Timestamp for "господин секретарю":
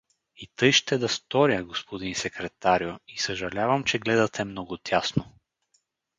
1.63-2.95